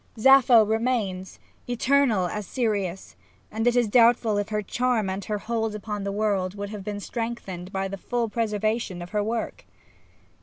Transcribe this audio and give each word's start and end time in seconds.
Sappho 0.17 0.65
remains, 0.65 1.37
eternal 1.69 2.25
as 2.25 2.47
Sirius, 2.47 3.15
and 3.51 3.67
it 3.67 3.75
is 3.75 3.87
doubtful 3.87 4.39
if 4.39 4.49
her 4.49 4.63
charm 4.63 5.11
and 5.11 5.23
her 5.25 5.37
hold 5.37 5.75
upon 5.75 6.03
the 6.05 6.11
world 6.11 6.55
would 6.55 6.69
have 6.71 6.83
been 6.83 6.99
strengthened 6.99 7.71
by 7.71 7.87
the 7.87 7.97
full 7.97 8.27
preservation 8.27 9.03
of 9.03 9.11
her 9.11 9.23
work. 9.23 9.63